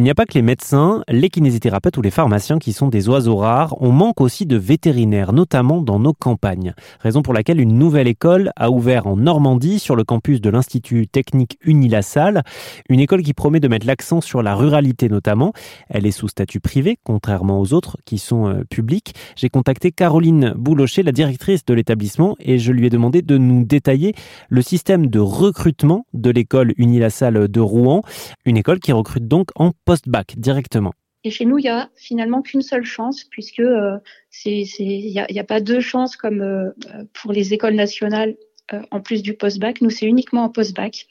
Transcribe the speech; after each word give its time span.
Il 0.00 0.04
n'y 0.04 0.08
a 0.08 0.14
pas 0.14 0.24
que 0.24 0.32
les 0.32 0.40
médecins, 0.40 1.04
les 1.10 1.28
kinésithérapeutes 1.28 1.98
ou 1.98 2.00
les 2.00 2.10
pharmaciens 2.10 2.58
qui 2.58 2.72
sont 2.72 2.88
des 2.88 3.10
oiseaux 3.10 3.36
rares. 3.36 3.76
On 3.82 3.92
manque 3.92 4.22
aussi 4.22 4.46
de 4.46 4.56
vétérinaires, 4.56 5.34
notamment 5.34 5.82
dans 5.82 5.98
nos 5.98 6.14
campagnes. 6.14 6.72
Raison 7.00 7.20
pour 7.20 7.34
laquelle 7.34 7.60
une 7.60 7.76
nouvelle 7.76 8.08
école 8.08 8.50
a 8.56 8.70
ouvert 8.70 9.06
en 9.06 9.18
Normandie, 9.18 9.78
sur 9.78 9.96
le 9.96 10.04
campus 10.04 10.40
de 10.40 10.48
l'Institut 10.48 11.06
technique 11.06 11.58
Unilassal. 11.62 12.44
Une 12.88 12.98
école 12.98 13.22
qui 13.22 13.34
promet 13.34 13.60
de 13.60 13.68
mettre 13.68 13.86
l'accent 13.86 14.22
sur 14.22 14.42
la 14.42 14.54
ruralité 14.54 15.10
notamment. 15.10 15.52
Elle 15.90 16.06
est 16.06 16.12
sous 16.12 16.28
statut 16.28 16.60
privé, 16.60 16.98
contrairement 17.04 17.60
aux 17.60 17.74
autres 17.74 17.98
qui 18.06 18.16
sont 18.16 18.48
euh, 18.48 18.64
publics. 18.70 19.12
J'ai 19.36 19.50
contacté 19.50 19.92
Caroline 19.92 20.54
Boulocher, 20.56 21.02
la 21.02 21.12
directrice 21.12 21.66
de 21.66 21.74
l'établissement, 21.74 22.36
et 22.40 22.58
je 22.58 22.72
lui 22.72 22.86
ai 22.86 22.90
demandé 22.90 23.20
de 23.20 23.36
nous 23.36 23.64
détailler 23.66 24.14
le 24.48 24.62
système 24.62 25.08
de 25.08 25.18
recrutement 25.18 26.06
de 26.14 26.30
l'école 26.30 26.72
Unilassal 26.78 27.48
de 27.48 27.60
Rouen. 27.60 28.00
Une 28.46 28.56
école 28.56 28.80
qui 28.80 28.92
recrute 28.92 29.28
donc 29.28 29.48
en 29.56 29.72
post-bac 29.90 30.34
directement. 30.36 30.92
Et 31.24 31.32
chez 31.32 31.44
nous, 31.44 31.58
il 31.58 31.64
y 31.64 31.68
a 31.68 31.90
finalement 31.96 32.42
qu'une 32.42 32.62
seule 32.62 32.84
chance, 32.84 33.24
puisque 33.24 33.58
euh, 33.58 33.98
il 34.44 35.26
n'y 35.32 35.40
a, 35.40 35.44
pas 35.44 35.60
deux 35.60 35.80
chances 35.80 36.16
comme 36.16 36.42
euh, 36.42 36.70
pour 37.12 37.32
les 37.32 37.52
écoles 37.54 37.74
nationales 37.74 38.36
euh, 38.72 38.82
en 38.92 39.00
plus 39.00 39.20
du 39.20 39.34
post-bac. 39.34 39.80
Nous, 39.80 39.90
c'est 39.90 40.06
uniquement 40.06 40.44
en 40.44 40.48
post-bac. 40.48 41.08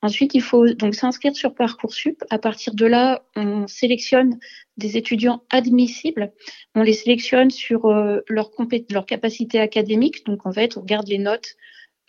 Ensuite, 0.00 0.34
il 0.34 0.40
faut 0.40 0.66
donc 0.68 0.94
s'inscrire 0.94 1.36
sur 1.36 1.54
Parcoursup. 1.54 2.24
À 2.30 2.38
partir 2.38 2.74
de 2.74 2.86
là, 2.86 3.22
on 3.36 3.66
sélectionne 3.66 4.38
des 4.78 4.96
étudiants 4.96 5.42
admissibles. 5.50 6.32
On 6.74 6.80
les 6.80 6.94
sélectionne 6.94 7.50
sur 7.50 7.88
leur, 7.88 8.50
leur 8.90 9.06
capacité 9.06 9.60
académique. 9.60 10.24
Donc, 10.24 10.46
en 10.46 10.52
fait, 10.52 10.78
on 10.78 10.80
regarde 10.80 11.08
les 11.08 11.18
notes 11.18 11.56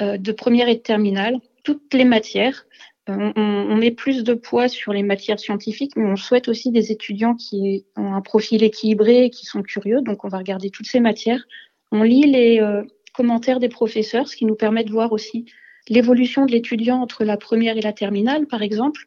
de 0.01 0.31
première 0.31 0.67
et 0.67 0.75
de 0.75 0.81
terminale, 0.81 1.39
toutes 1.63 1.93
les 1.93 2.03
matières, 2.03 2.65
on, 3.07 3.75
met 3.75 3.91
plus 3.91 4.23
de 4.23 4.33
poids 4.33 4.67
sur 4.67 4.91
les 4.91 5.03
matières 5.03 5.39
scientifiques, 5.39 5.95
mais 5.95 6.05
on 6.05 6.15
souhaite 6.15 6.47
aussi 6.47 6.71
des 6.71 6.91
étudiants 6.91 7.35
qui 7.35 7.85
ont 7.95 8.13
un 8.13 8.21
profil 8.21 8.63
équilibré 8.63 9.25
et 9.25 9.29
qui 9.29 9.45
sont 9.45 9.61
curieux. 9.61 10.01
Donc, 10.01 10.25
on 10.25 10.27
va 10.27 10.39
regarder 10.39 10.69
toutes 10.69 10.87
ces 10.87 10.99
matières. 10.99 11.45
On 11.91 12.01
lit 12.01 12.23
les 12.23 12.59
euh, 12.59 12.83
commentaires 13.13 13.59
des 13.59 13.69
professeurs, 13.69 14.27
ce 14.27 14.35
qui 14.35 14.45
nous 14.45 14.55
permet 14.55 14.83
de 14.83 14.91
voir 14.91 15.11
aussi 15.11 15.45
l'évolution 15.87 16.45
de 16.45 16.51
l'étudiant 16.51 16.99
entre 16.99 17.23
la 17.23 17.37
première 17.37 17.77
et 17.77 17.81
la 17.81 17.93
terminale, 17.93 18.47
par 18.47 18.63
exemple. 18.63 19.01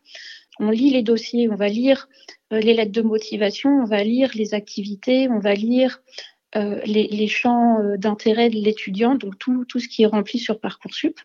On 0.61 0.71
lit 0.71 0.91
les 0.91 1.03
dossiers, 1.03 1.49
on 1.51 1.57
va 1.57 1.69
lire 1.69 2.09
euh, 2.53 2.61
les 2.61 2.75
lettres 2.75 2.93
de 2.93 3.03
motivation, 3.03 3.71
on 3.71 3.85
va 3.85 4.05
lire 4.05 4.31
les 4.35 4.55
activités, 4.55 5.29
on 5.29 5.41
va 5.41 5.55
lire 5.55 6.03
euh, 6.57 6.81
les, 6.85 7.27
champs 7.27 7.79
d'intérêt 7.97 8.49
de 8.49 8.57
l'étudiant, 8.57 9.17
donc 9.17 9.39
tout, 9.39 9.65
tout 9.65 9.81
ce 9.81 9.89
qui 9.89 10.05
est 10.05 10.07
rempli 10.07 10.39
sur 10.39 10.61
Parcoursup. 10.61 11.19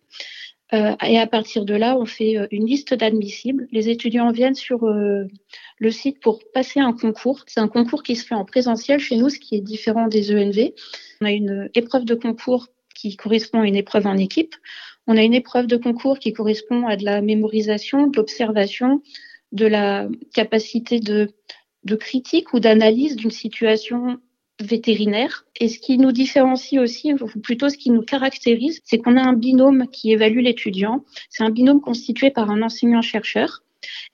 Euh, 0.73 0.95
et 1.05 1.19
à 1.19 1.27
partir 1.27 1.65
de 1.65 1.75
là, 1.75 1.97
on 1.97 2.05
fait 2.05 2.37
euh, 2.37 2.47
une 2.51 2.65
liste 2.65 2.93
d'admissibles. 2.93 3.67
Les 3.71 3.89
étudiants 3.89 4.31
viennent 4.31 4.55
sur 4.55 4.85
euh, 4.85 5.25
le 5.77 5.91
site 5.91 6.19
pour 6.19 6.39
passer 6.51 6.79
un 6.79 6.93
concours. 6.93 7.43
C'est 7.47 7.59
un 7.59 7.67
concours 7.67 8.01
qui 8.01 8.15
se 8.15 8.25
fait 8.25 8.35
en 8.35 8.45
présentiel 8.45 8.99
chez 8.99 9.17
nous, 9.17 9.29
ce 9.29 9.39
qui 9.39 9.55
est 9.55 9.61
différent 9.61 10.07
des 10.07 10.33
ENV. 10.33 10.73
On 11.21 11.25
a 11.25 11.31
une 11.31 11.69
épreuve 11.75 12.05
de 12.05 12.15
concours 12.15 12.67
qui 12.95 13.15
correspond 13.15 13.61
à 13.61 13.67
une 13.67 13.75
épreuve 13.75 14.07
en 14.07 14.17
équipe. 14.17 14.55
On 15.05 15.17
a 15.17 15.21
une 15.21 15.33
épreuve 15.33 15.67
de 15.67 15.77
concours 15.77 16.17
qui 16.17 16.33
correspond 16.33 16.87
à 16.87 16.95
de 16.95 17.05
la 17.05 17.21
mémorisation, 17.21 18.07
de 18.07 18.17
l'observation, 18.17 19.01
de 19.51 19.67
la 19.67 20.07
capacité 20.33 20.99
de, 20.99 21.29
de 21.83 21.95
critique 21.95 22.53
ou 22.53 22.59
d'analyse 22.59 23.15
d'une 23.15 23.31
situation 23.31 24.19
vétérinaire. 24.65 25.45
Et 25.59 25.67
ce 25.67 25.79
qui 25.79 25.97
nous 25.97 26.11
différencie 26.11 26.81
aussi, 26.81 27.13
ou 27.13 27.39
plutôt 27.39 27.69
ce 27.69 27.77
qui 27.77 27.91
nous 27.91 28.01
caractérise, 28.01 28.81
c'est 28.83 28.97
qu'on 28.97 29.17
a 29.17 29.21
un 29.21 29.33
binôme 29.33 29.87
qui 29.91 30.11
évalue 30.11 30.39
l'étudiant. 30.39 31.03
C'est 31.29 31.43
un 31.43 31.49
binôme 31.49 31.81
constitué 31.81 32.31
par 32.31 32.49
un 32.49 32.61
enseignant-chercheur 32.61 33.63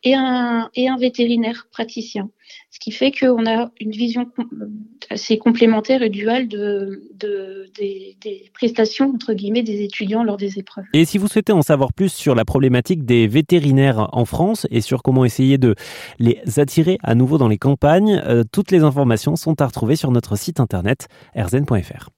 et 0.03 0.15
un, 0.15 0.69
vétérinaire 0.99 1.67
praticien. 1.71 2.29
Ce 2.71 2.79
qui 2.79 2.91
fait 2.91 3.11
qu'on 3.11 3.45
a 3.45 3.71
une 3.79 3.91
vision 3.91 4.25
assez 5.09 5.37
complémentaire 5.37 6.01
et 6.01 6.09
duale 6.09 6.47
de, 6.47 7.03
des, 7.77 8.17
des, 8.21 8.51
prestations, 8.53 9.11
entre 9.13 9.33
guillemets, 9.33 9.63
des 9.63 9.83
étudiants 9.83 10.23
lors 10.23 10.37
des 10.37 10.57
épreuves. 10.57 10.85
Et 10.93 11.05
si 11.05 11.17
vous 11.17 11.27
souhaitez 11.27 11.53
en 11.53 11.61
savoir 11.61 11.93
plus 11.93 12.11
sur 12.11 12.35
la 12.35 12.45
problématique 12.45 13.05
des 13.05 13.27
vétérinaires 13.27 14.09
en 14.13 14.25
France 14.25 14.67
et 14.71 14.81
sur 14.81 15.03
comment 15.03 15.25
essayer 15.25 15.57
de 15.57 15.75
les 16.17 16.41
attirer 16.57 16.97
à 17.03 17.15
nouveau 17.15 17.37
dans 17.37 17.47
les 17.47 17.57
campagnes, 17.57 18.21
euh, 18.25 18.43
toutes 18.51 18.71
les 18.71 18.83
informations 18.83 19.35
sont 19.35 19.61
à 19.61 19.67
retrouver 19.67 19.95
sur 19.95 20.11
notre 20.11 20.35
site 20.35 20.59
internet 20.59 21.07
rzn.fr. 21.35 22.09